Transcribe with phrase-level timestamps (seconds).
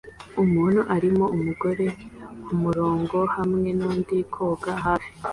[0.43, 1.85] Umuntu arimo umugore
[2.45, 5.11] kumurongo hamwe nundi koga hafi